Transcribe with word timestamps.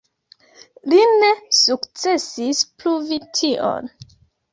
Li 0.93 1.01
ne 1.19 1.29
sukcesis 1.57 2.63
pruvi 2.79 3.21
tion. 3.41 3.93